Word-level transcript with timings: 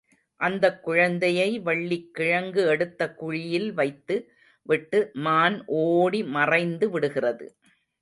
அந்தக் 0.39 0.83
குழந்தையை 0.83 1.59
வள்ளிக் 1.59 2.13
கிழங்கு 2.13 2.67
எடுத்த 2.67 3.09
குழியில் 3.13 3.73
வைத்து 3.73 4.17
விட்டு 4.65 5.11
மான் 5.21 5.57
ஓடி 5.81 6.23
மறைந்து 6.31 6.89
விடுகிறது. 6.89 7.47